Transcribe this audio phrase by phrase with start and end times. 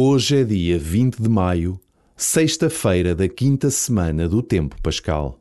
[0.00, 1.80] Hoje é dia 20 de maio,
[2.16, 5.40] sexta-feira da quinta semana do Tempo Pascal.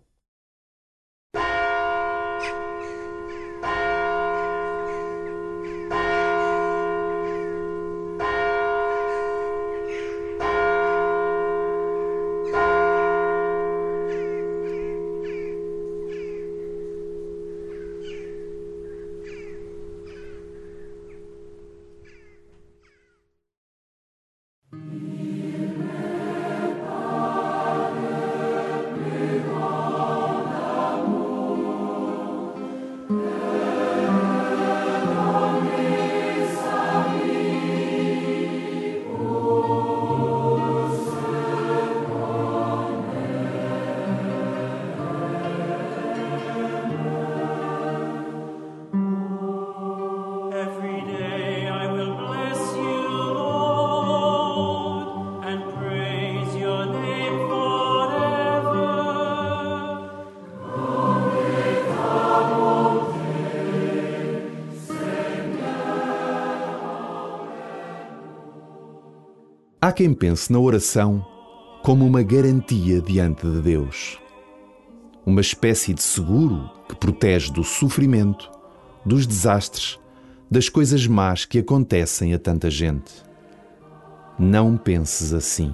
[69.88, 71.26] Há quem pense na oração
[71.82, 74.20] como uma garantia diante de Deus.
[75.26, 78.52] Uma espécie de seguro que protege do sofrimento,
[79.06, 79.98] dos desastres,
[80.52, 83.14] das coisas más que acontecem a tanta gente.
[84.38, 85.74] Não penses assim.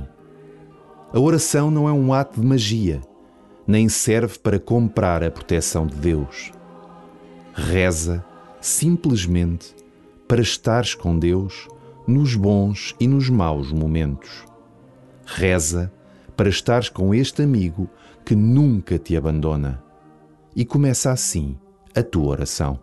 [1.11, 3.01] A oração não é um ato de magia,
[3.65, 6.51] nem serve para comprar a proteção de Deus.
[7.55, 8.23] Reza
[8.61, 9.73] simplesmente
[10.27, 11.67] para estares com Deus
[12.07, 14.45] nos bons e nos maus momentos.
[15.25, 15.91] Reza
[16.35, 17.89] para estares com este amigo
[18.25, 19.83] que nunca te abandona.
[20.55, 21.57] E começa assim
[21.95, 22.79] a tua oração.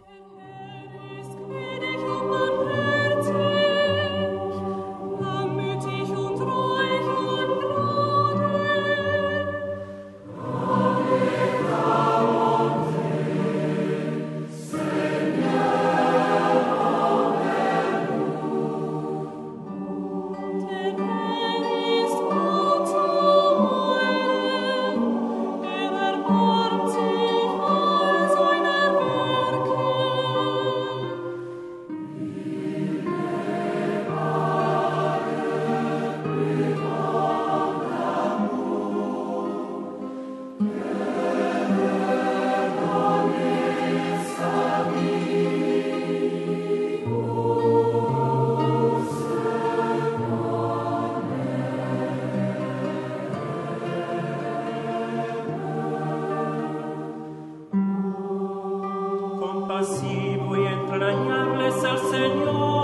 [59.70, 62.80] Compasivo y entrañable es el Señor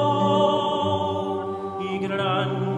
[1.81, 2.75] y grande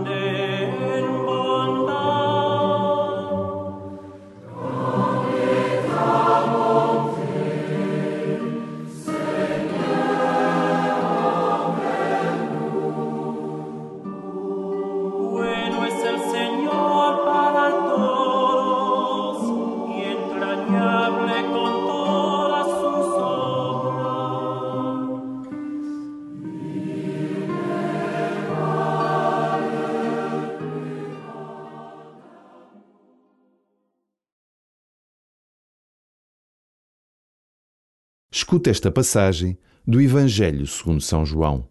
[38.30, 39.56] Escuta esta passagem
[39.86, 41.66] do Evangelho segundo São João.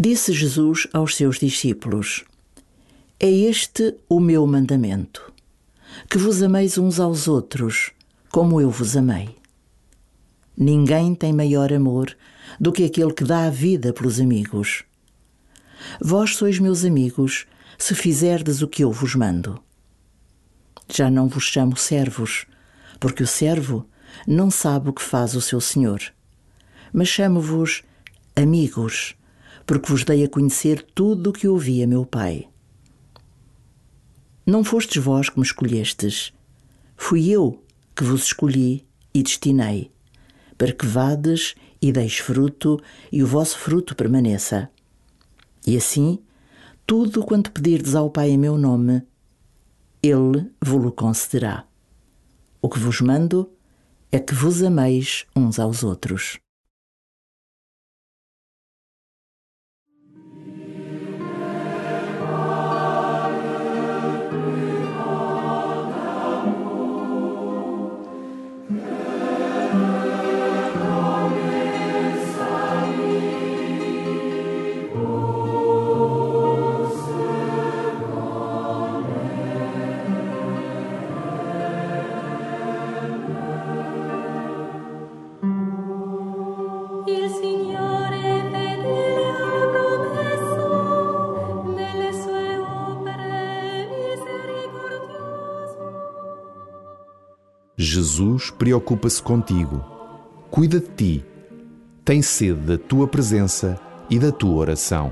[0.00, 2.24] Disse Jesus aos seus discípulos:
[3.18, 5.32] É este o meu mandamento,
[6.08, 7.90] que vos ameis uns aos outros,
[8.30, 9.36] como eu vos amei.
[10.56, 12.16] Ninguém tem maior amor
[12.60, 14.84] do que aquele que dá a vida pelos amigos.
[16.00, 19.60] Vós sois meus amigos, se fizerdes o que eu vos mando.
[20.88, 22.46] Já não vos chamo servos,
[23.00, 23.84] porque o servo
[24.26, 26.00] não sabe o que faz o seu senhor.
[26.92, 27.82] Mas chamo-vos
[28.36, 29.16] amigos,
[29.64, 32.48] porque vos dei a conhecer tudo o que ouvi a meu Pai.
[34.44, 36.32] Não fostes vós que me escolhestes,
[36.96, 37.64] fui eu
[37.96, 39.90] que vos escolhi e destinei,
[40.56, 42.80] para que vades e deis fruto
[43.10, 44.70] e o vosso fruto permaneça.
[45.66, 46.20] E assim,
[46.86, 49.02] tudo quanto pedirdes ao Pai em meu nome,
[50.02, 51.64] Ele vos-lo concederá.
[52.62, 53.50] O que vos mando
[54.16, 56.38] é que vos ameis uns aos outros.
[97.96, 99.82] Jesus preocupa-se contigo,
[100.50, 101.24] cuida de ti,
[102.04, 105.10] tem sede da tua presença e da tua oração.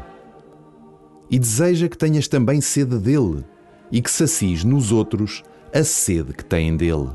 [1.31, 3.43] E deseja que tenhas também sede dele
[3.91, 5.43] e que sacies nos outros
[5.73, 7.09] a sede que têm dele.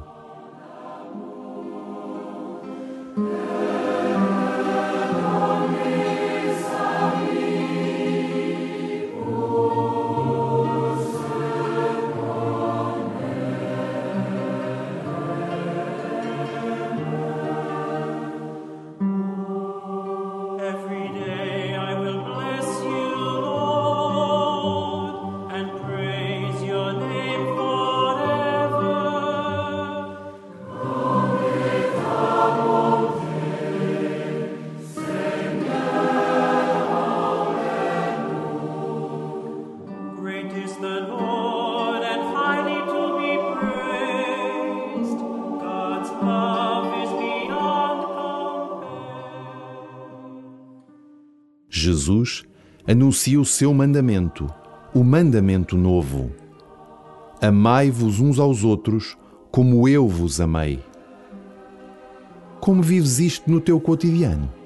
[51.79, 52.43] Jesus
[52.87, 54.47] anuncia o seu mandamento,
[54.93, 56.31] o mandamento novo.
[57.41, 59.17] Amai-vos uns aos outros
[59.51, 60.79] como eu vos amei.
[62.59, 64.58] Como vives isto no teu cotidiano?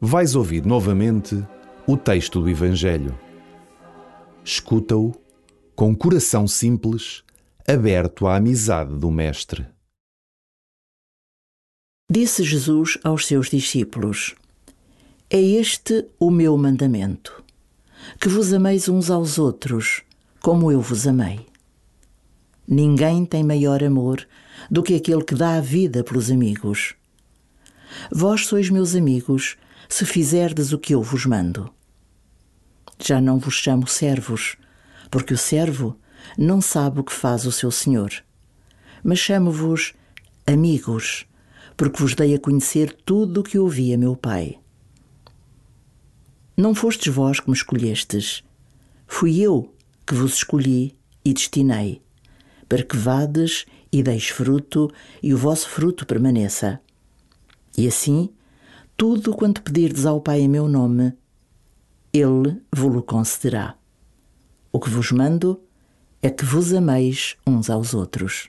[0.00, 1.42] Vais ouvir novamente
[1.86, 3.18] o texto do Evangelho.
[4.44, 5.14] Escuta-o
[5.74, 7.24] com coração simples,
[7.66, 9.66] aberto à amizade do Mestre.
[12.10, 14.34] Disse Jesus aos seus discípulos:
[15.30, 17.42] É este o meu mandamento,
[18.20, 20.02] que vos ameis uns aos outros,
[20.42, 21.46] como eu vos amei.
[22.68, 24.28] Ninguém tem maior amor
[24.70, 26.94] do que aquele que dá a vida pelos amigos.
[28.12, 29.56] Vós sois meus amigos,
[29.88, 31.72] se fizerdes o que eu vos mando.
[32.98, 34.56] Já não vos chamo servos,
[35.10, 35.98] porque o servo
[36.36, 38.10] não sabe o que faz o seu senhor.
[39.04, 39.94] Mas chamo-vos
[40.46, 41.26] amigos,
[41.76, 44.58] porque vos dei a conhecer tudo o que ouvi a meu Pai.
[46.56, 48.42] Não fostes vós que me escolhestes,
[49.06, 49.74] fui eu
[50.06, 52.00] que vos escolhi e destinei,
[52.68, 54.90] para que vades e deis fruto
[55.22, 56.80] e o vosso fruto permaneça.
[57.76, 58.30] E assim,
[58.96, 61.12] tudo quanto pedirdes ao Pai em meu nome,
[62.12, 63.76] Ele vos-lo concederá.
[64.72, 65.62] O que vos mando
[66.22, 68.48] é que vos ameis uns aos outros.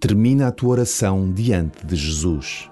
[0.00, 2.70] Termina a tua oração diante de Jesus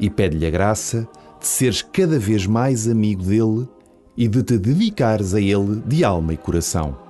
[0.00, 3.68] e pede-lhe a graça de seres cada vez mais amigo dele
[4.16, 7.09] e de te dedicares a ele de alma e coração.